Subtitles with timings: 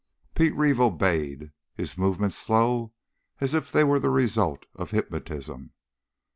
[0.33, 2.91] Pete Reeve obeyed, his movements slow,
[3.39, 5.73] as if they were the result of hypnotism.